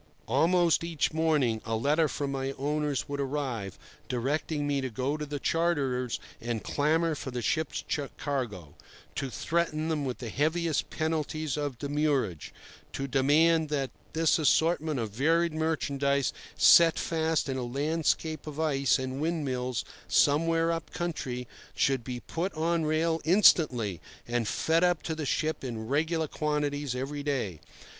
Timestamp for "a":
1.63-1.75, 17.57-17.61